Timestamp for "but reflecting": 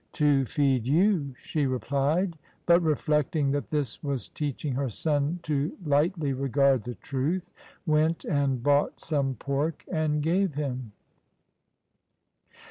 2.65-3.51